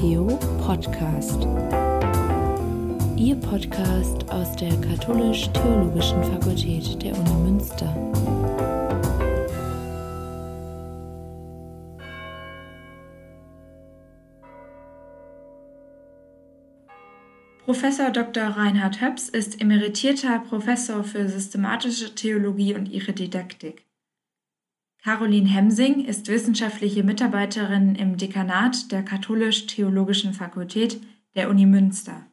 [0.00, 0.24] Theo
[0.64, 1.46] Podcast.
[3.18, 7.94] Ihr Podcast aus der Katholisch-Theologischen Fakultät der Uni Münster.
[17.66, 18.44] Professor Dr.
[18.44, 23.89] Reinhard Höps ist emeritierter Professor für systematische Theologie und ihre Didaktik.
[25.02, 31.00] Caroline Hemsing ist wissenschaftliche Mitarbeiterin im Dekanat der Katholisch-Theologischen Fakultät
[31.34, 32.26] der Uni Münster.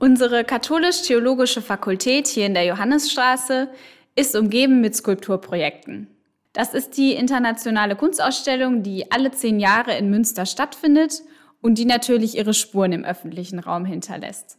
[0.00, 3.70] Unsere Katholisch-Theologische Fakultät hier in der Johannesstraße
[4.16, 6.08] ist umgeben mit Skulpturprojekten.
[6.52, 11.22] Das ist die internationale Kunstausstellung, die alle zehn Jahre in Münster stattfindet
[11.62, 14.58] und die natürlich ihre Spuren im öffentlichen Raum hinterlässt.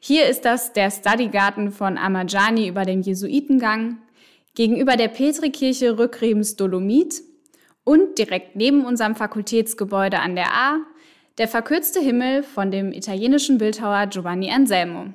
[0.00, 3.98] Hier ist das der Studygarten von Amajani über den Jesuitengang,
[4.54, 7.22] gegenüber der Petrikirche Rückrebens Dolomit
[7.84, 10.78] und direkt neben unserem Fakultätsgebäude an der A
[11.38, 15.14] der verkürzte Himmel von dem italienischen Bildhauer Giovanni Anselmo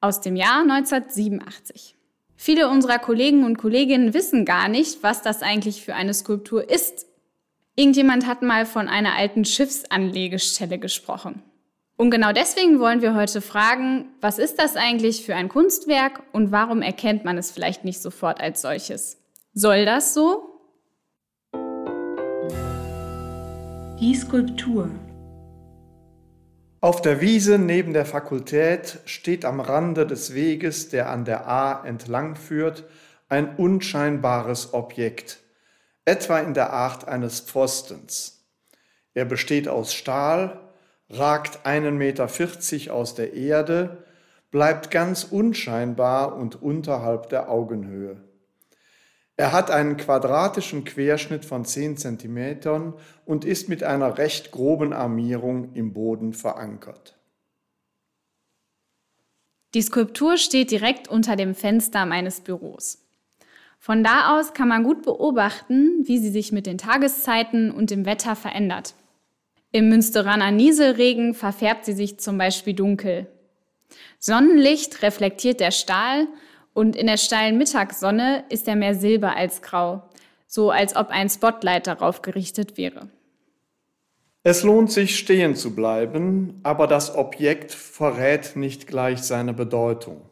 [0.00, 1.94] aus dem Jahr 1987.
[2.34, 7.06] Viele unserer Kollegen und Kolleginnen wissen gar nicht, was das eigentlich für eine Skulptur ist.
[7.76, 11.42] Irgendjemand hat mal von einer alten Schiffsanlegestelle gesprochen.
[12.00, 16.50] Und genau deswegen wollen wir heute fragen, was ist das eigentlich für ein Kunstwerk und
[16.50, 19.18] warum erkennt man es vielleicht nicht sofort als solches?
[19.52, 20.62] Soll das so?
[24.00, 24.88] Die Skulptur.
[26.80, 31.84] Auf der Wiese neben der Fakultät steht am Rande des Weges, der an der A
[31.84, 32.84] entlang führt,
[33.28, 35.40] ein unscheinbares Objekt,
[36.06, 38.48] etwa in der Art eines Pfostens.
[39.12, 40.69] Er besteht aus Stahl,
[41.10, 44.04] ragt einen Meter vierzig aus der Erde,
[44.50, 48.16] bleibt ganz unscheinbar und unterhalb der Augenhöhe.
[49.36, 55.72] Er hat einen quadratischen Querschnitt von 10 cm und ist mit einer recht groben Armierung
[55.72, 57.16] im Boden verankert.
[59.72, 62.98] Die Skulptur steht direkt unter dem Fenster meines Büros.
[63.78, 68.04] Von da aus kann man gut beobachten, wie sie sich mit den Tageszeiten und dem
[68.04, 68.94] Wetter verändert.
[69.72, 73.26] Im Münsteraner Nieselregen verfärbt sie sich zum Beispiel dunkel.
[74.18, 76.26] Sonnenlicht reflektiert der Stahl
[76.74, 80.02] und in der steilen Mittagssonne ist er mehr silber als grau,
[80.46, 83.08] so als ob ein Spotlight darauf gerichtet wäre.
[84.42, 90.22] Es lohnt sich stehen zu bleiben, aber das Objekt verrät nicht gleich seine Bedeutung.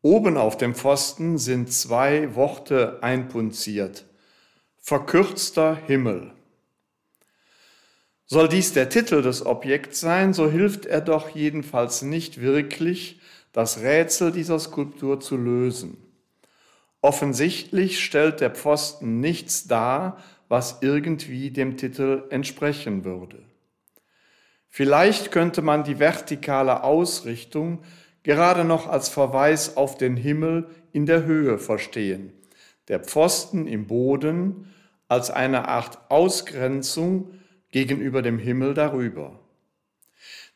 [0.00, 4.04] Oben auf dem Pfosten sind zwei Worte einpunziert.
[4.78, 6.32] Verkürzter Himmel.
[8.26, 13.20] Soll dies der Titel des Objekts sein, so hilft er doch jedenfalls nicht wirklich,
[13.52, 15.98] das Rätsel dieser Skulptur zu lösen.
[17.02, 20.16] Offensichtlich stellt der Pfosten nichts dar,
[20.48, 23.42] was irgendwie dem Titel entsprechen würde.
[24.70, 27.82] Vielleicht könnte man die vertikale Ausrichtung
[28.22, 32.32] gerade noch als Verweis auf den Himmel in der Höhe verstehen,
[32.88, 34.72] der Pfosten im Boden
[35.08, 37.30] als eine Art Ausgrenzung
[37.74, 39.40] gegenüber dem Himmel darüber.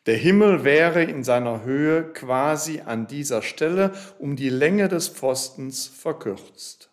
[0.05, 5.85] Der Himmel wäre in seiner Höhe quasi an dieser Stelle um die Länge des Pfostens
[5.85, 6.89] verkürzt.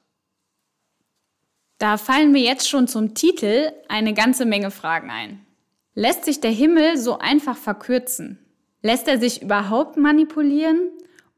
[1.79, 5.47] Da fallen mir jetzt schon zum Titel eine ganze Menge Fragen ein.
[5.95, 8.41] Lässt sich der Himmel so einfach verkürzen?
[8.83, 10.91] Lässt er sich überhaupt manipulieren?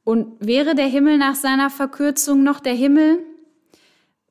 [0.02, 3.18] Und wäre der Himmel nach seiner Verkürzung noch der Himmel?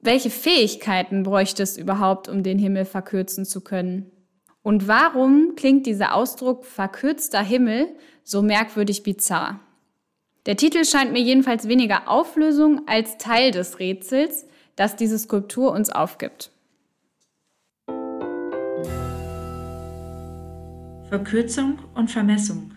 [0.02, 4.12] Welche Fähigkeiten bräuchte es überhaupt, um den Himmel verkürzen zu können?
[4.68, 7.88] Und warum klingt dieser Ausdruck verkürzter Himmel
[8.26, 9.62] so merkwürdig bizarr?
[10.46, 14.46] Der Titel scheint mir jedenfalls weniger Auflösung als Teil des Rätsels,
[14.76, 16.52] das diese Skulptur uns aufgibt.
[21.08, 22.74] Verkürzung und Vermessung.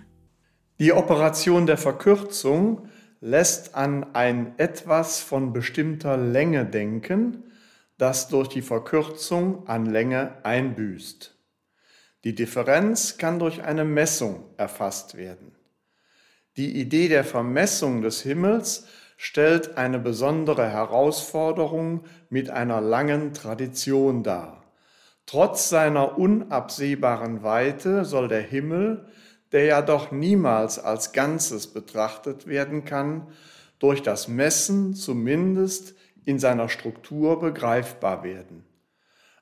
[0.78, 2.86] Die Operation der Verkürzung
[3.20, 7.42] lässt an ein etwas von bestimmter Länge denken,
[7.98, 11.39] das durch die Verkürzung an Länge einbüßt.
[12.24, 15.52] Die Differenz kann durch eine Messung erfasst werden.
[16.56, 18.86] Die Idee der Vermessung des Himmels
[19.16, 24.64] stellt eine besondere Herausforderung mit einer langen Tradition dar.
[25.26, 29.06] Trotz seiner unabsehbaren Weite soll der Himmel,
[29.52, 33.28] der ja doch niemals als Ganzes betrachtet werden kann,
[33.78, 35.94] durch das Messen zumindest
[36.24, 38.64] in seiner Struktur begreifbar werden.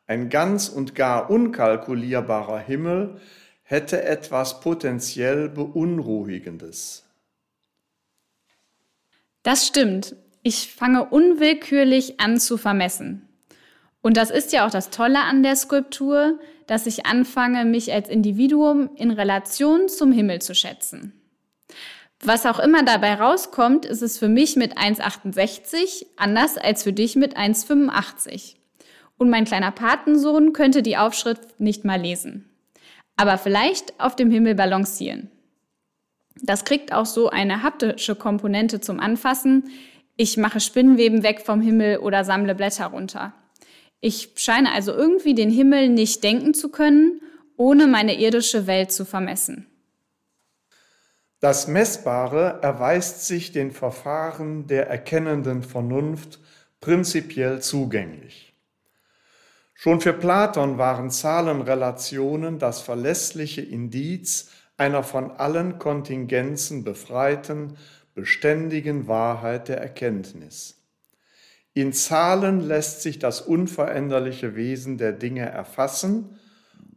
[0.08, 3.20] Ein ganz und gar unkalkulierbarer Himmel
[3.62, 7.04] hätte etwas potenziell Beunruhigendes.
[9.42, 10.16] Das stimmt.
[10.42, 13.28] Ich fange unwillkürlich an zu vermessen.
[14.00, 18.08] Und das ist ja auch das Tolle an der Skulptur, dass ich anfange, mich als
[18.08, 21.12] Individuum in Relation zum Himmel zu schätzen.
[22.24, 27.14] Was auch immer dabei rauskommt, ist es für mich mit 1,68 anders als für dich
[27.14, 28.57] mit 1,85.
[29.18, 32.48] Und mein kleiner Patensohn könnte die Aufschrift nicht mal lesen.
[33.16, 35.30] Aber vielleicht auf dem Himmel balancieren.
[36.40, 39.70] Das kriegt auch so eine haptische Komponente zum Anfassen.
[40.16, 43.34] Ich mache Spinnweben weg vom Himmel oder sammle Blätter runter.
[44.00, 47.20] Ich scheine also irgendwie den Himmel nicht denken zu können,
[47.56, 49.66] ohne meine irdische Welt zu vermessen.
[51.40, 56.40] Das Messbare erweist sich den Verfahren der erkennenden Vernunft
[56.80, 58.47] prinzipiell zugänglich.
[59.80, 67.76] Schon für Platon waren Zahlenrelationen das verlässliche Indiz einer von allen Kontingenzen befreiten,
[68.12, 70.82] beständigen Wahrheit der Erkenntnis.
[71.74, 76.40] In Zahlen lässt sich das unveränderliche Wesen der Dinge erfassen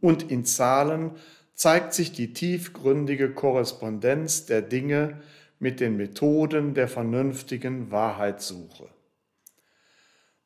[0.00, 1.12] und in Zahlen
[1.54, 5.22] zeigt sich die tiefgründige Korrespondenz der Dinge
[5.60, 8.88] mit den Methoden der vernünftigen Wahrheitssuche.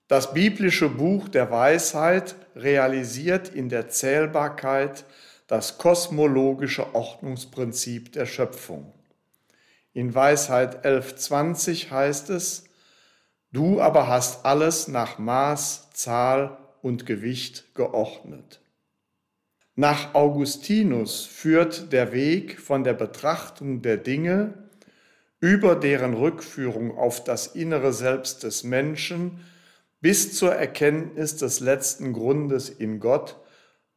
[0.08, 5.04] Das biblische Buch der Weisheit realisiert in der Zählbarkeit
[5.48, 8.92] das kosmologische Ordnungsprinzip der Schöpfung.
[9.92, 12.64] In Weisheit 11.20 heißt es,
[13.52, 18.60] Du aber hast alles nach Maß, Zahl und Gewicht geordnet.
[19.74, 24.54] Nach Augustinus führt der Weg von der Betrachtung der Dinge
[25.40, 29.40] über deren Rückführung auf das innere Selbst des Menschen
[30.00, 33.36] bis zur Erkenntnis des letzten Grundes in Gott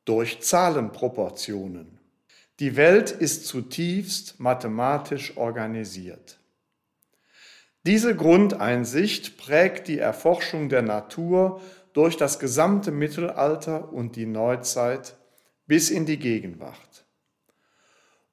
[0.05, 1.99] durch Zahlenproportionen.
[2.59, 6.39] Die Welt ist zutiefst mathematisch organisiert.
[7.85, 11.61] Diese Grundeinsicht prägt die Erforschung der Natur
[11.93, 15.15] durch das gesamte Mittelalter und die Neuzeit
[15.67, 17.05] bis in die Gegenwart.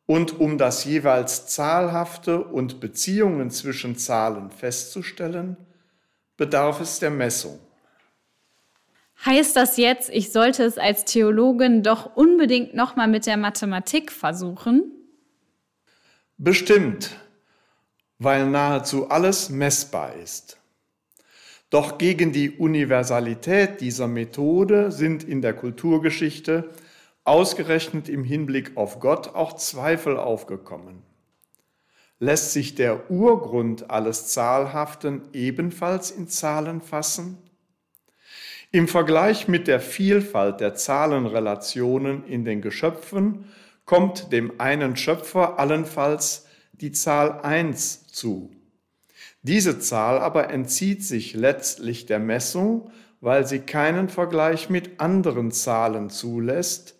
[0.06, 5.56] Und um das jeweils Zahlhafte und Beziehungen zwischen Zahlen festzustellen,
[6.36, 7.58] bedarf es der Messung.
[9.24, 14.92] Heißt das jetzt, ich sollte es als Theologin doch unbedingt nochmal mit der Mathematik versuchen?
[16.36, 17.16] Bestimmt,
[18.18, 20.58] weil nahezu alles messbar ist.
[21.70, 26.70] Doch gegen die Universalität dieser Methode sind in der Kulturgeschichte
[27.24, 31.02] ausgerechnet im Hinblick auf Gott auch Zweifel aufgekommen.
[32.18, 37.36] Lässt sich der Urgrund alles Zahlhaften ebenfalls in Zahlen fassen?
[38.72, 43.44] Im Vergleich mit der Vielfalt der Zahlenrelationen in den Geschöpfen
[43.84, 48.50] kommt dem einen Schöpfer allenfalls die Zahl 1 zu.
[49.42, 52.90] Diese Zahl aber entzieht sich letztlich der Messung,
[53.20, 56.98] weil sie keinen Vergleich mit anderen Zahlen zulässt,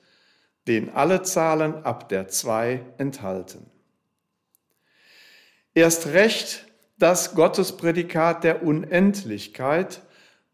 [0.69, 3.71] den alle Zahlen ab der 2 enthalten.
[5.76, 6.64] Erst recht
[6.99, 10.00] das Gottesprädikat der Unendlichkeit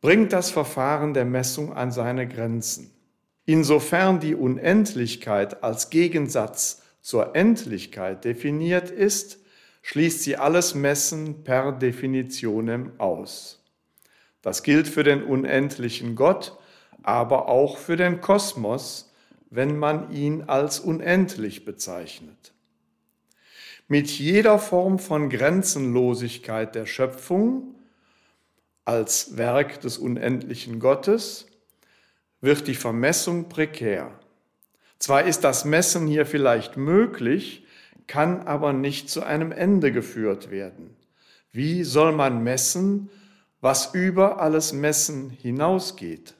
[0.00, 2.90] bringt das Verfahren der Messung an seine Grenzen.
[3.44, 9.38] Insofern die Unendlichkeit als Gegensatz zur Endlichkeit definiert ist,
[9.82, 13.62] schließt sie alles Messen per Definitionem aus.
[14.42, 16.58] Das gilt für den unendlichen Gott,
[17.04, 19.12] aber auch für den Kosmos,
[19.50, 22.51] wenn man ihn als unendlich bezeichnet.
[23.88, 27.74] Mit jeder Form von Grenzenlosigkeit der Schöpfung
[28.84, 31.46] als Werk des unendlichen Gottes
[32.40, 34.18] wird die Vermessung prekär.
[34.98, 37.64] Zwar ist das Messen hier vielleicht möglich,
[38.06, 40.96] kann aber nicht zu einem Ende geführt werden.
[41.52, 43.10] Wie soll man messen,
[43.60, 46.34] was über alles Messen hinausgeht?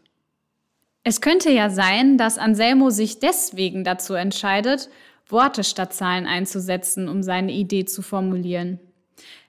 [1.05, 4.89] Es könnte ja sein, dass Anselmo sich deswegen dazu entscheidet,
[5.33, 8.79] Worte statt Zahlen einzusetzen, um seine Idee zu formulieren.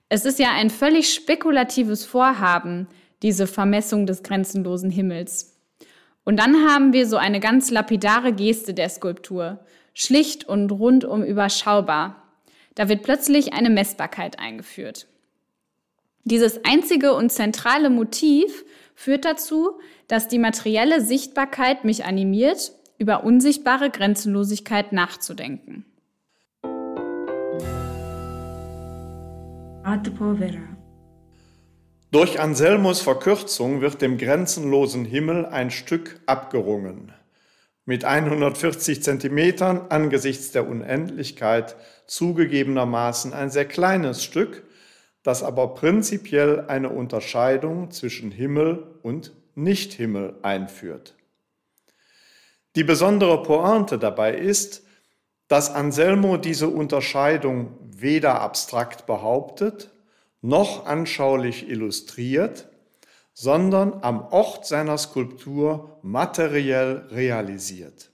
[0.09, 2.87] Es ist ja ein völlig spekulatives Vorhaben,
[3.21, 5.59] diese Vermessung des grenzenlosen Himmels.
[6.23, 9.59] Und dann haben wir so eine ganz lapidare Geste der Skulptur,
[9.93, 12.23] schlicht und rundum überschaubar.
[12.75, 15.07] Da wird plötzlich eine Messbarkeit eingeführt.
[16.23, 18.63] Dieses einzige und zentrale Motiv
[18.95, 25.85] führt dazu, dass die materielle Sichtbarkeit mich animiert, über unsichtbare Grenzenlosigkeit nachzudenken.
[32.11, 37.11] Durch Anselmus Verkürzung wird dem grenzenlosen Himmel ein Stück abgerungen.
[37.85, 41.75] Mit 140 Zentimetern angesichts der Unendlichkeit
[42.07, 44.63] zugegebenermaßen ein sehr kleines Stück,
[45.23, 51.15] das aber prinzipiell eine Unterscheidung zwischen Himmel und Nichthimmel einführt.
[52.75, 54.83] Die besondere Pointe dabei ist,
[55.47, 59.91] dass Anselmo diese Unterscheidung weder abstrakt behauptet
[60.43, 62.67] noch anschaulich illustriert,
[63.33, 68.11] sondern am Ort seiner Skulptur materiell realisiert.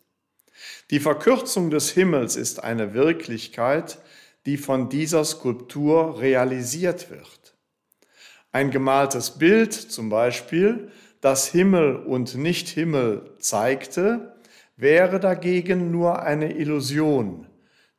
[0.91, 3.97] Die Verkürzung des Himmels ist eine Wirklichkeit,
[4.45, 7.55] die von dieser Skulptur realisiert wird.
[8.51, 14.38] Ein gemaltes Bild zum Beispiel, das Himmel und Nicht-Himmel zeigte,
[14.79, 17.47] wäre dagegen nur eine Illusion,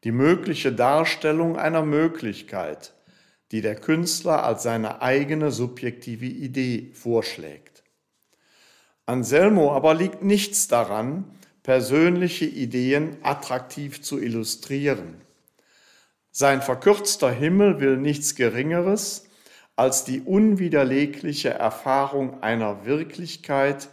[0.02, 2.94] die mögliche Darstellung einer Möglichkeit,
[3.52, 7.84] die der Künstler als seine eigene subjektive Idee vorschlägt.
[9.04, 11.24] Anselmo aber liegt nichts daran,
[11.62, 15.20] persönliche Ideen attraktiv zu illustrieren.
[16.30, 19.26] Sein verkürzter Himmel will nichts Geringeres
[19.76, 23.88] als die unwiderlegliche Erfahrung einer Wirklichkeit,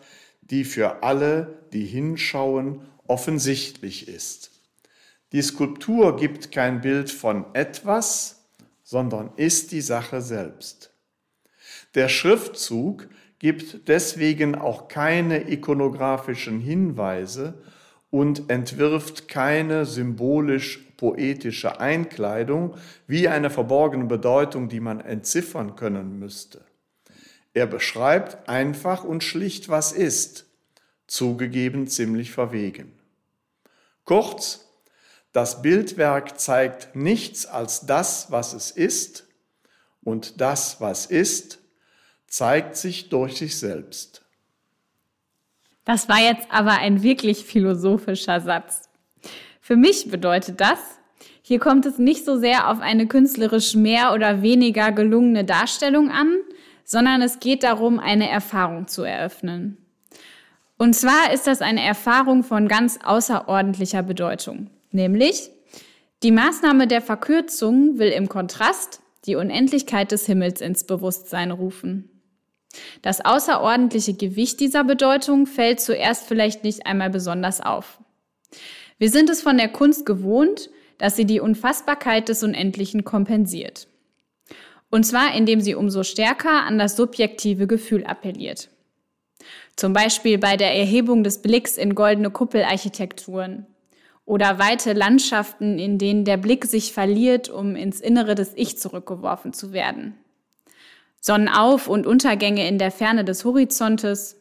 [0.50, 4.52] die für alle, die hinschauen, offensichtlich ist.
[5.32, 8.46] Die Skulptur gibt kein Bild von etwas,
[8.84, 10.92] sondern ist die Sache selbst.
[11.96, 17.62] Der Schriftzug gibt deswegen auch keine ikonografischen Hinweise
[18.10, 22.76] und entwirft keine symbolisch-poetische Einkleidung
[23.06, 26.67] wie eine verborgene Bedeutung, die man entziffern können müsste.
[27.58, 30.46] Er beschreibt einfach und schlicht, was ist,
[31.08, 32.94] zugegeben ziemlich verwegen.
[34.06, 34.70] Kurz,
[35.32, 39.26] das Bildwerk zeigt nichts als das, was es ist,
[40.04, 41.58] und das, was ist,
[42.28, 44.22] zeigt sich durch sich selbst.
[45.84, 48.88] Das war jetzt aber ein wirklich philosophischer Satz.
[49.62, 50.78] Für mich bedeutet das,
[51.42, 56.38] hier kommt es nicht so sehr auf eine künstlerisch mehr oder weniger gelungene Darstellung an,
[56.88, 59.78] sondern es geht darum, eine Erfahrung zu eröffnen.
[60.78, 65.52] Und zwar ist das eine Erfahrung von ganz außerordentlicher Bedeutung, nämlich
[66.24, 72.10] die Maßnahme der Verkürzung will im Kontrast die Unendlichkeit des Himmels ins Bewusstsein rufen.
[73.02, 78.00] Das außerordentliche Gewicht dieser Bedeutung fällt zuerst vielleicht nicht einmal besonders auf.
[78.98, 83.88] Wir sind es von der Kunst gewohnt, dass sie die Unfassbarkeit des Unendlichen kompensiert.
[84.90, 88.70] Und zwar indem sie umso stärker an das subjektive Gefühl appelliert.
[89.76, 93.68] Zum Beispiel bei der Erhebung des Blicks in goldene Kuppelarchitekturen
[94.26, 99.54] oder weite Landschaften, in denen der Blick sich verliert, um ins Innere des Ich zurückgeworfen
[99.54, 100.16] zu werden.
[101.22, 104.40] Sonnenauf- und Untergänge in der Ferne des Horizontes,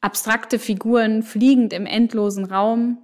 [0.00, 2.98] abstrakte Figuren fliegend im endlosen Raum,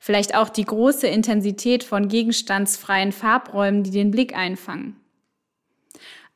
[0.00, 4.96] vielleicht auch die große Intensität von gegenstandsfreien Farbräumen, die den Blick einfangen.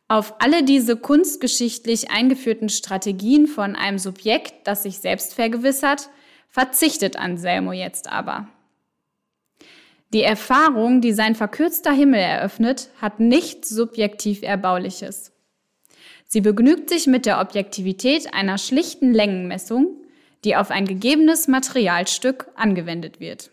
[0.09, 6.11] Auf alle diese kunstgeschichtlich eingeführten Strategien von einem Subjekt, das sich selbst vergewissert,
[6.49, 8.49] verzichtet Anselmo jetzt aber.
[10.13, 15.33] Die Erfahrung, die sein verkürzter Himmel eröffnet, hat nichts subjektiv Erbauliches.
[16.29, 19.89] Sie begnügt sich mit der Objektivität einer schlichten Längenmessung,
[20.45, 23.51] die auf ein gegebenes Materialstück angewendet wird.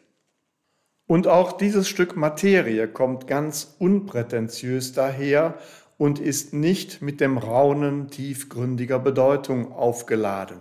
[1.07, 5.57] Und auch dieses Stück Materie kommt ganz unprätentiös daher
[6.03, 10.57] und ist nicht mit dem Raunen tiefgründiger Bedeutung aufgeladen.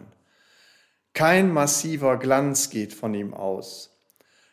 [1.15, 3.99] Kein massiver Glanz geht von ihm aus.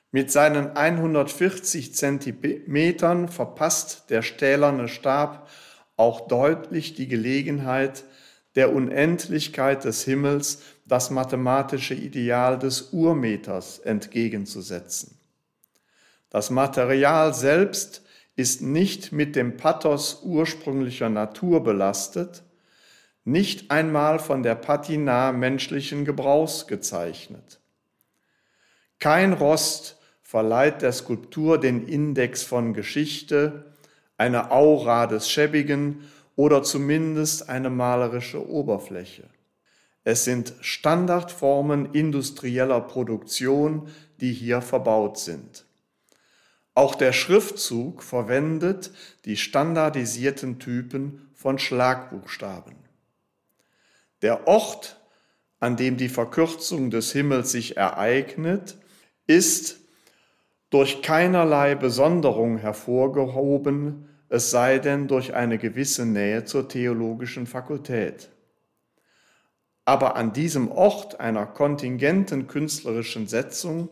[0.10, 5.48] Mit seinen 140 Zentimetern verpasst der stählerne Stab
[5.96, 8.04] auch deutlich die Gelegenheit,
[8.56, 15.20] der Unendlichkeit des Himmels das mathematische Ideal des Urmeters entgegenzusetzen.
[16.32, 18.02] Das Material selbst
[18.40, 22.42] ist nicht mit dem Pathos ursprünglicher Natur belastet,
[23.26, 27.60] nicht einmal von der Patina menschlichen Gebrauchs gezeichnet.
[28.98, 33.74] Kein Rost verleiht der Skulptur den Index von Geschichte,
[34.18, 36.06] eine Aura des Schäbigen
[36.38, 39.24] oder zumindest eine malerische Oberfläche.
[40.06, 43.90] Es sind Standardformen industrieller Produktion,
[44.22, 45.66] die hier verbaut sind.
[46.80, 48.92] Auch der Schriftzug verwendet
[49.26, 52.74] die standardisierten Typen von Schlagbuchstaben.
[54.22, 54.98] Der Ort,
[55.60, 58.78] an dem die Verkürzung des Himmels sich ereignet,
[59.28, 59.82] ist
[60.70, 68.30] durch keinerlei Besonderung hervorgehoben, es sei denn durch eine gewisse Nähe zur theologischen Fakultät.
[69.84, 73.90] Aber an diesem Ort einer kontingenten künstlerischen Setzung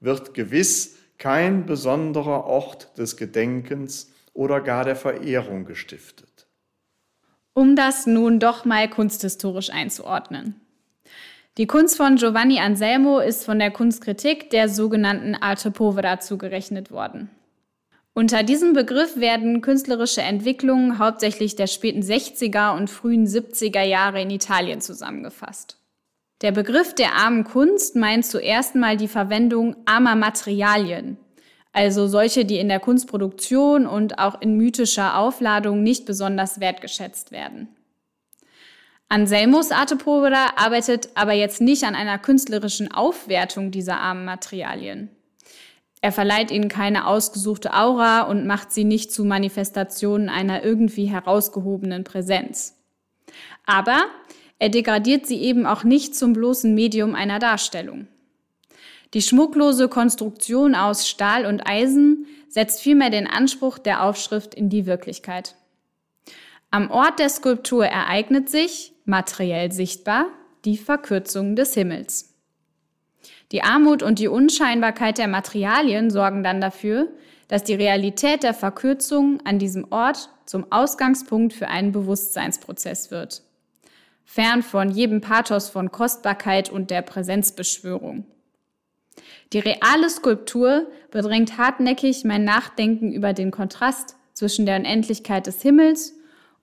[0.00, 6.48] wird gewiss kein besonderer Ort des Gedenkens oder gar der Verehrung gestiftet.
[7.52, 10.60] Um das nun doch mal kunsthistorisch einzuordnen.
[11.58, 17.28] Die Kunst von Giovanni Anselmo ist von der Kunstkritik der sogenannten Arte Povera zugerechnet worden.
[18.14, 24.30] Unter diesem Begriff werden künstlerische Entwicklungen hauptsächlich der späten 60er und frühen 70er Jahre in
[24.30, 25.79] Italien zusammengefasst.
[26.42, 31.18] Der Begriff der armen Kunst meint zuerst mal die Verwendung armer Materialien,
[31.72, 37.68] also solche, die in der Kunstproduktion und auch in mythischer Aufladung nicht besonders wertgeschätzt werden.
[39.08, 45.10] Anselmus Arte Povera arbeitet aber jetzt nicht an einer künstlerischen Aufwertung dieser armen Materialien.
[46.00, 52.04] Er verleiht ihnen keine ausgesuchte Aura und macht sie nicht zu Manifestationen einer irgendwie herausgehobenen
[52.04, 52.78] Präsenz.
[53.66, 54.04] Aber
[54.60, 58.06] er degradiert sie eben auch nicht zum bloßen Medium einer Darstellung.
[59.14, 64.84] Die schmucklose Konstruktion aus Stahl und Eisen setzt vielmehr den Anspruch der Aufschrift in die
[64.84, 65.56] Wirklichkeit.
[66.70, 70.26] Am Ort der Skulptur ereignet sich, materiell sichtbar,
[70.66, 72.34] die Verkürzung des Himmels.
[73.52, 77.08] Die Armut und die Unscheinbarkeit der Materialien sorgen dann dafür,
[77.48, 83.42] dass die Realität der Verkürzung an diesem Ort zum Ausgangspunkt für einen Bewusstseinsprozess wird
[84.32, 88.26] fern von jedem Pathos von Kostbarkeit und der Präsenzbeschwörung.
[89.52, 96.14] Die reale Skulptur bedrängt hartnäckig mein Nachdenken über den Kontrast zwischen der Unendlichkeit des Himmels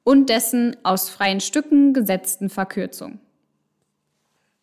[0.06, 3.20] und dessen aus freien Stücken gesetzten Verkürzung.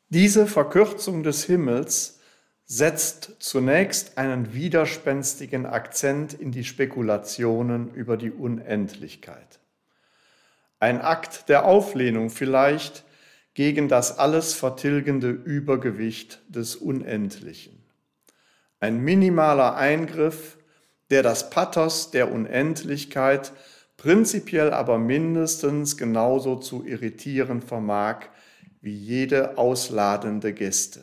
[0.09, 2.21] Diese Verkürzung des Himmels
[2.65, 9.61] setzt zunächst einen widerspenstigen Akzent in die Spekulationen über die Unendlichkeit.
[10.85, 13.05] Ein Akt der Auflehnung vielleicht
[13.55, 17.83] gegen das alles vertilgende Übergewicht des Unendlichen.
[18.81, 20.59] Ein minimaler Eingriff,
[21.09, 23.53] der das Pathos der Unendlichkeit
[23.97, 28.27] prinzipiell aber mindestens genauso zu irritieren vermag
[28.83, 31.03] wie jede ausladende Gäste.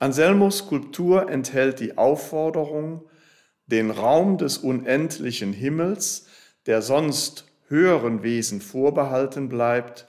[0.00, 3.08] Anselmos Skulptur enthält die Aufforderung,
[3.66, 6.26] den Raum des unendlichen Himmels,
[6.66, 10.06] der sonst höheren Wesen vorbehalten bleibt,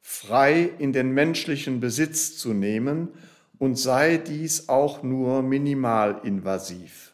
[0.00, 3.08] frei in den menschlichen Besitz zu nehmen
[3.58, 7.12] und sei dies auch nur minimalinvasiv.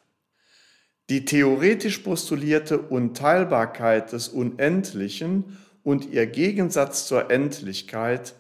[1.11, 8.35] Die theoretisch postulierte Unteilbarkeit des Unendlichen und ihr Gegensatz zur Endlichkeit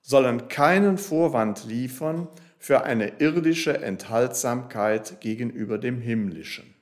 [0.00, 2.26] sollen keinen Vorwand liefern
[2.58, 6.74] für eine irdische Enthaltsamkeit gegenüber dem Himmlischen.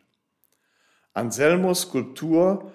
[1.14, 2.72] Anselmos Skulptur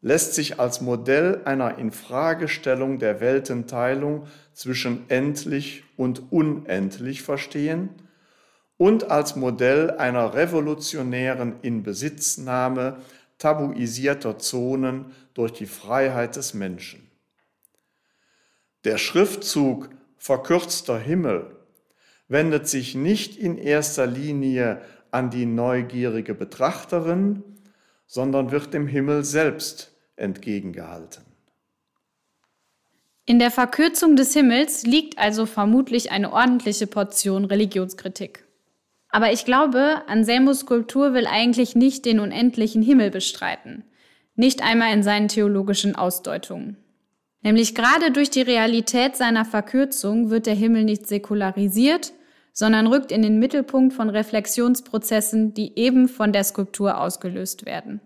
[0.00, 7.90] lässt sich als Modell einer Infragestellung der Weltenteilung zwischen endlich und unendlich verstehen
[8.76, 12.98] und als Modell einer revolutionären Inbesitznahme
[13.38, 17.08] tabuisierter Zonen durch die Freiheit des Menschen.
[18.84, 21.56] Der Schriftzug verkürzter Himmel
[22.28, 24.80] wendet sich nicht in erster Linie
[25.10, 27.42] an die neugierige Betrachterin,
[28.08, 31.22] sondern wird dem Himmel selbst entgegengehalten.
[33.26, 38.44] In der Verkürzung des Himmels liegt also vermutlich eine ordentliche Portion Religionskritik.
[39.10, 43.84] Aber ich glaube, Anselmus Skulptur will eigentlich nicht den unendlichen Himmel bestreiten,
[44.34, 46.78] nicht einmal in seinen theologischen Ausdeutungen.
[47.42, 52.12] Nämlich gerade durch die Realität seiner Verkürzung wird der Himmel nicht säkularisiert,
[52.58, 58.00] sondern rückt in den Mittelpunkt von Reflexionsprozessen, die eben von der Skulptur ausgelöst werden.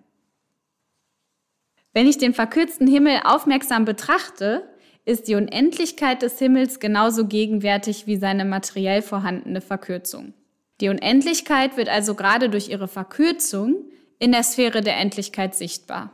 [1.95, 4.69] Wenn ich den verkürzten Himmel aufmerksam betrachte,
[5.07, 10.35] ist die Unendlichkeit des Himmels genauso gegenwärtig wie seine materiell vorhandene Verkürzung.
[10.83, 13.87] Die Unendlichkeit wird also gerade durch ihre Verkürzung
[14.19, 16.12] in der Sphäre der Endlichkeit sichtbar.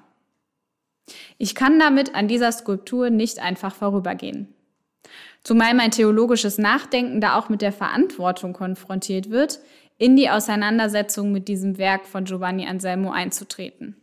[1.38, 4.55] Ich kann damit an dieser Skulptur nicht einfach vorübergehen.
[5.44, 9.61] Zumal mein theologisches Nachdenken da auch mit der Verantwortung konfrontiert wird,
[9.96, 13.96] in die Auseinandersetzung mit diesem Werk von Giovanni Anselmo einzutreten.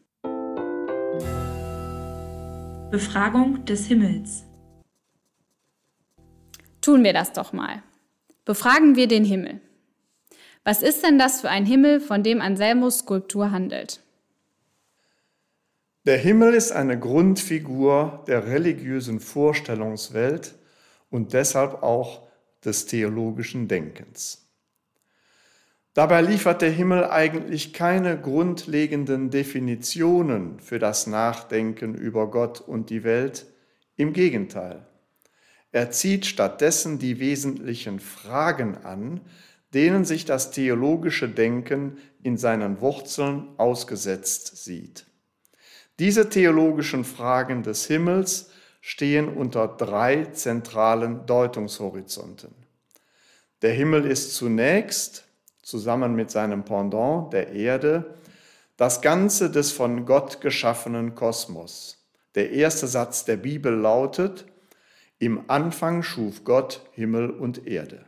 [2.92, 4.46] Befragung des Himmels.
[6.82, 7.82] Tun wir das doch mal.
[8.46, 9.60] Befragen wir den Himmel.
[10.64, 14.02] Was ist denn das für ein Himmel, von dem Anselmos Skulptur handelt?
[16.06, 20.56] Der Himmel ist eine Grundfigur der religiösen Vorstellungswelt
[21.16, 22.28] und deshalb auch
[22.66, 24.50] des theologischen Denkens.
[25.94, 33.06] Dabei liefert der Himmel eigentlich keine grundlegenden Definitionen für das Nachdenken über Gott und die
[33.06, 33.46] Welt,
[33.96, 34.86] im Gegenteil.
[35.72, 39.22] Er zieht stattdessen die wesentlichen Fragen an,
[39.74, 45.06] denen sich das theologische Denken in seinen Wurzeln ausgesetzt sieht.
[46.00, 48.50] Diese theologischen Fragen des Himmels
[48.88, 52.54] stehen unter drei zentralen Deutungshorizonten.
[53.64, 55.26] Der Himmel ist zunächst,
[55.64, 58.14] zusammen mit seinem Pendant, der Erde,
[58.78, 61.98] das Ganze des von Gott geschaffenen Kosmos.
[62.36, 64.46] Der erste Satz der Bibel lautet,
[65.18, 68.06] im Anfang schuf Gott Himmel und Erde.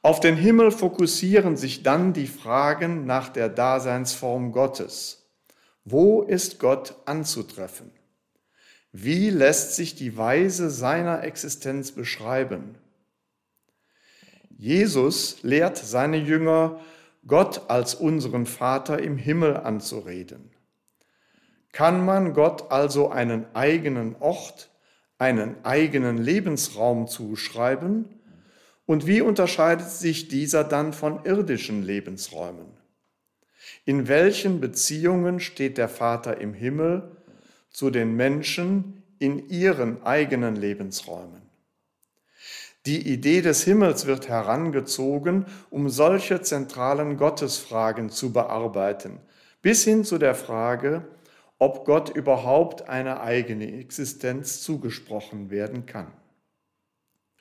[0.00, 5.28] Auf den Himmel fokussieren sich dann die Fragen nach der Daseinsform Gottes.
[5.84, 7.92] Wo ist Gott anzutreffen?
[8.98, 12.76] Wie lässt sich die Weise seiner Existenz beschreiben?
[14.56, 16.80] Jesus lehrt seine Jünger,
[17.26, 20.50] Gott als unseren Vater im Himmel anzureden.
[21.72, 24.70] Kann man Gott also einen eigenen Ort,
[25.18, 28.06] einen eigenen Lebensraum zuschreiben?
[28.86, 32.68] Und wie unterscheidet sich dieser dann von irdischen Lebensräumen?
[33.84, 37.15] In welchen Beziehungen steht der Vater im Himmel
[37.76, 41.42] zu den Menschen in ihren eigenen Lebensräumen?
[42.86, 49.18] Die Idee des Himmels wird herangezogen, um solche zentralen Gottesfragen zu bearbeiten,
[49.60, 51.06] bis hin zu der Frage,
[51.58, 56.10] ob Gott überhaupt eine eigene Existenz zugesprochen werden kann.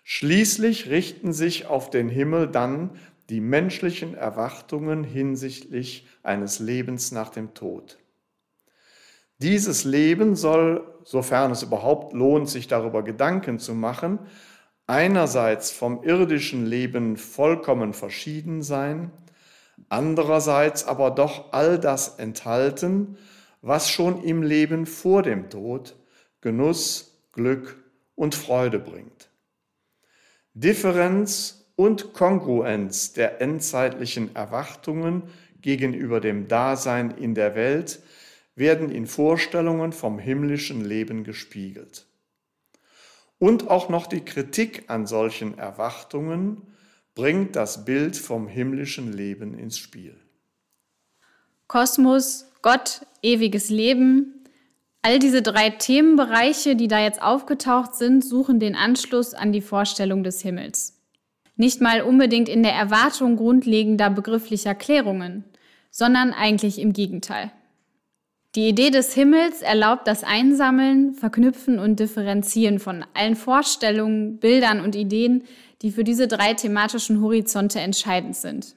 [0.03, 2.89] Schließlich richten sich auf den Himmel dann
[3.29, 7.99] die menschlichen Erwartungen hinsichtlich eines Lebens nach dem Tod.
[9.39, 14.19] Dieses Leben soll, sofern es überhaupt lohnt, sich darüber Gedanken zu machen,
[14.87, 19.11] einerseits vom irdischen Leben vollkommen verschieden sein,
[19.89, 23.17] andererseits aber doch all das enthalten,
[23.61, 25.95] was schon im Leben vor dem Tod
[26.41, 29.29] Genuss, Glück und Freude bringt.
[30.53, 35.23] Differenz und Kongruenz der endzeitlichen Erwartungen
[35.61, 37.99] gegenüber dem Dasein in der Welt
[38.55, 42.05] werden in Vorstellungen vom himmlischen Leben gespiegelt.
[43.37, 46.61] Und auch noch die Kritik an solchen Erwartungen
[47.15, 50.15] bringt das Bild vom himmlischen Leben ins Spiel.
[51.67, 54.35] Kosmos, Gott, ewiges Leben,
[55.05, 60.23] All diese drei Themenbereiche, die da jetzt aufgetaucht sind, suchen den Anschluss an die Vorstellung
[60.23, 60.99] des Himmels.
[61.55, 65.43] Nicht mal unbedingt in der Erwartung grundlegender begrifflicher Klärungen,
[65.91, 67.51] sondern eigentlich im Gegenteil.
[68.55, 74.95] Die Idee des Himmels erlaubt das Einsammeln, Verknüpfen und Differenzieren von allen Vorstellungen, Bildern und
[74.95, 75.43] Ideen,
[75.81, 78.75] die für diese drei thematischen Horizonte entscheidend sind.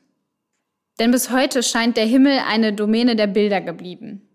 [0.99, 4.29] Denn bis heute scheint der Himmel eine Domäne der Bilder geblieben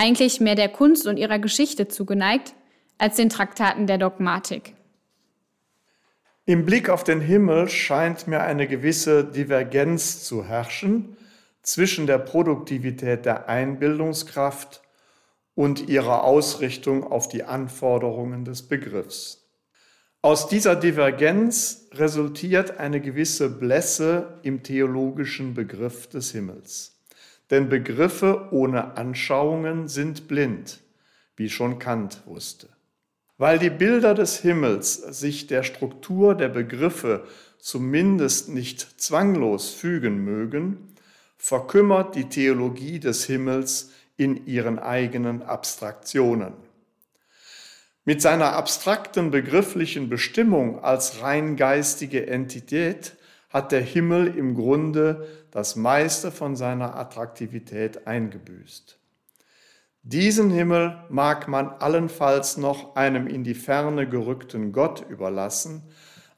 [0.00, 2.54] eigentlich mehr der Kunst und ihrer Geschichte zugeneigt
[2.96, 4.74] als den Traktaten der Dogmatik.
[6.46, 11.16] Im Blick auf den Himmel scheint mir eine gewisse Divergenz zu herrschen
[11.62, 14.82] zwischen der Produktivität der Einbildungskraft
[15.54, 19.40] und ihrer Ausrichtung auf die Anforderungen des Begriffs.
[20.22, 26.98] Aus dieser Divergenz resultiert eine gewisse Blässe im theologischen Begriff des Himmels.
[27.50, 30.80] Denn Begriffe ohne Anschauungen sind blind,
[31.36, 32.68] wie schon Kant wusste.
[33.38, 37.24] Weil die Bilder des Himmels sich der Struktur der Begriffe
[37.58, 40.89] zumindest nicht zwanglos fügen mögen,
[41.40, 46.52] verkümmert die Theologie des Himmels in ihren eigenen Abstraktionen.
[48.04, 53.16] Mit seiner abstrakten begrifflichen Bestimmung als rein geistige Entität
[53.48, 58.98] hat der Himmel im Grunde das meiste von seiner Attraktivität eingebüßt.
[60.02, 65.84] Diesen Himmel mag man allenfalls noch einem in die Ferne gerückten Gott überlassen,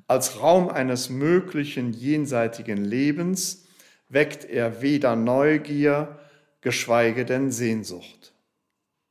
[0.07, 3.62] als Raum eines möglichen jenseitigen Lebens
[4.13, 6.19] weckt er weder Neugier,
[6.61, 8.35] geschweige denn Sehnsucht.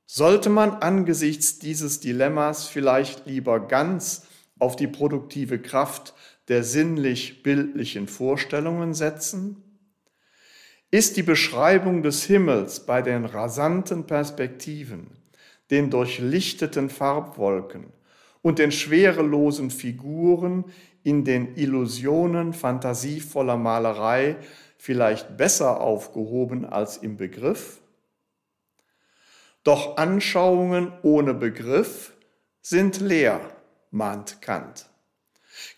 [0.05, 4.27] Sollte man angesichts dieses Dilemmas vielleicht lieber ganz
[4.59, 6.13] auf die produktive Kraft
[6.47, 9.63] der sinnlich-bildlichen Vorstellungen setzen?
[10.91, 15.07] Ist die Beschreibung des Himmels bei den rasanten Perspektiven,
[15.71, 17.93] den durchlichteten Farbwolken
[18.41, 20.65] und den schwerelosen Figuren
[21.03, 24.35] in den Illusionen fantasievoller Malerei
[24.81, 27.81] vielleicht besser aufgehoben als im Begriff?
[29.63, 32.13] Doch Anschauungen ohne Begriff
[32.63, 33.41] sind leer,
[33.91, 34.89] mahnt Kant.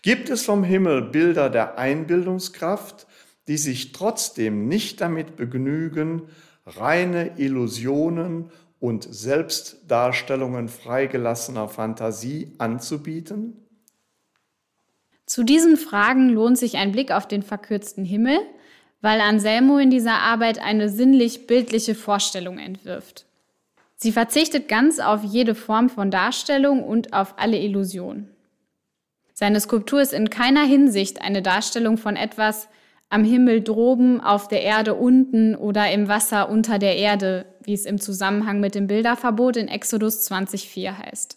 [0.00, 3.06] Gibt es vom Himmel Bilder der Einbildungskraft,
[3.46, 6.22] die sich trotzdem nicht damit begnügen,
[6.64, 13.66] reine Illusionen und Selbstdarstellungen freigelassener Fantasie anzubieten?
[15.26, 18.38] Zu diesen Fragen lohnt sich ein Blick auf den verkürzten Himmel,
[19.04, 23.26] weil Anselmo in dieser Arbeit eine sinnlich-bildliche Vorstellung entwirft.
[23.96, 28.30] Sie verzichtet ganz auf jede Form von Darstellung und auf alle Illusionen.
[29.34, 32.66] Seine Skulptur ist in keiner Hinsicht eine Darstellung von etwas
[33.10, 37.84] am Himmel droben, auf der Erde unten oder im Wasser unter der Erde, wie es
[37.84, 41.36] im Zusammenhang mit dem Bilderverbot in Exodus 20.4 heißt.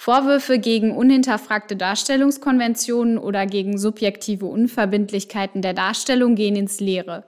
[0.00, 7.24] Vorwürfe gegen unhinterfragte Darstellungskonventionen oder gegen subjektive Unverbindlichkeiten der Darstellung gehen ins Leere,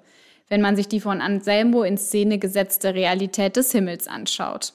[0.48, 4.72] wenn man sich die von Anselmo in Szene gesetzte Realität des Himmels anschaut.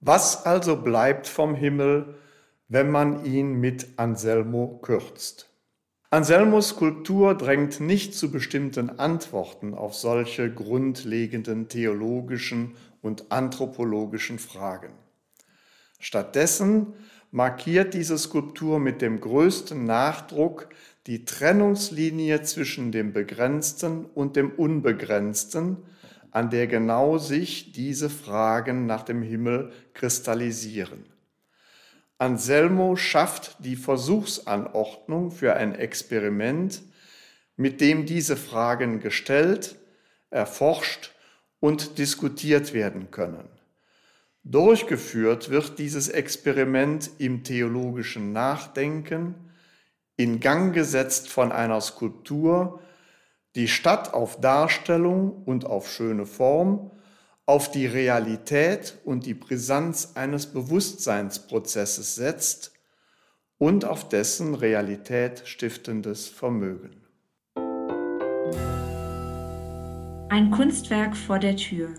[0.00, 2.16] Was also bleibt vom Himmel,
[2.66, 5.48] wenn man ihn mit Anselmo kürzt?
[6.10, 15.05] Anselmos Skulptur drängt nicht zu bestimmten Antworten auf solche grundlegenden theologischen und anthropologischen Fragen.
[15.98, 16.94] Stattdessen
[17.30, 20.68] markiert diese Skulptur mit dem größten Nachdruck
[21.06, 25.78] die Trennungslinie zwischen dem Begrenzten und dem Unbegrenzten,
[26.30, 31.06] an der genau sich diese Fragen nach dem Himmel kristallisieren.
[32.18, 36.82] Anselmo schafft die Versuchsanordnung für ein Experiment,
[37.56, 39.76] mit dem diese Fragen gestellt,
[40.30, 41.12] erforscht
[41.60, 43.48] und diskutiert werden können.
[44.48, 49.34] Durchgeführt wird dieses Experiment im theologischen Nachdenken,
[50.16, 52.80] in Gang gesetzt von einer Skulptur,
[53.56, 56.92] die statt auf Darstellung und auf schöne Form
[57.44, 62.72] auf die Realität und die Brisanz eines Bewusstseinsprozesses setzt
[63.58, 67.02] und auf dessen Realität stiftendes Vermögen.
[70.28, 71.94] Ein Kunstwerk vor der Tür.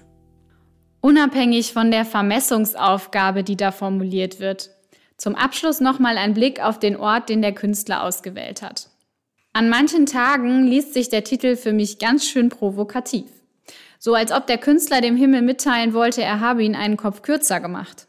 [1.07, 4.71] Unabhängig von der Vermessungsaufgabe, die da formuliert wird.
[5.15, 8.89] Zum Abschluss nochmal ein Blick auf den Ort, den der Künstler ausgewählt hat.
[9.53, 13.23] An manchen Tagen liest sich der Titel für mich ganz schön provokativ.
[13.99, 17.61] So als ob der Künstler dem Himmel mitteilen wollte, er habe ihn einen Kopf kürzer
[17.61, 18.07] gemacht.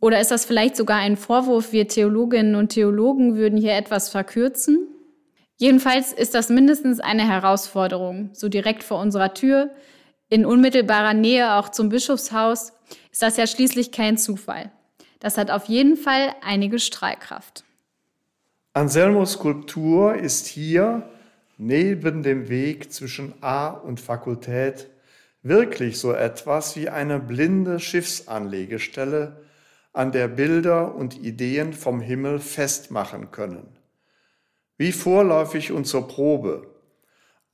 [0.00, 4.88] Oder ist das vielleicht sogar ein Vorwurf, wir Theologinnen und Theologen würden hier etwas verkürzen?
[5.58, 9.68] Jedenfalls ist das mindestens eine Herausforderung, so direkt vor unserer Tür,
[10.28, 12.72] in unmittelbarer Nähe auch zum Bischofshaus,
[13.12, 14.70] ist das ja schließlich kein Zufall.
[15.20, 17.64] Das hat auf jeden Fall einige Strahlkraft.
[18.72, 21.08] Anselmos Skulptur ist hier
[21.56, 24.88] neben dem Weg zwischen A und Fakultät
[25.42, 29.44] wirklich so etwas wie eine blinde Schiffsanlegestelle,
[29.92, 33.78] an der Bilder und Ideen vom Himmel festmachen können.
[34.76, 36.75] Wie vorläufig und zur Probe,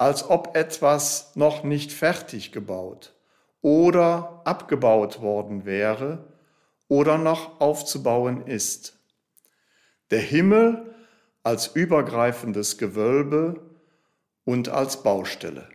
[0.03, 3.15] als ob etwas noch nicht fertig gebaut
[3.61, 6.25] oder abgebaut worden wäre
[6.88, 8.99] oder noch aufzubauen ist.
[10.11, 10.93] Der Himmel
[11.45, 13.61] als übergreifendes Gewölbe
[14.45, 15.69] und als Baustelle.